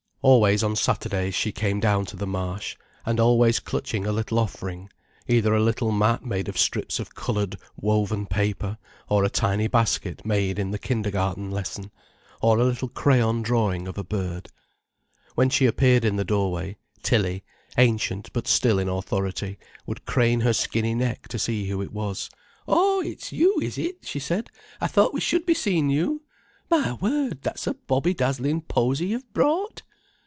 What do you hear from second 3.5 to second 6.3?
clutching a little offering, either a little mat